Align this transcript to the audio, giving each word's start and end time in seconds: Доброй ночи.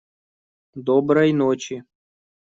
Доброй 0.89 1.31
ночи. 1.31 1.83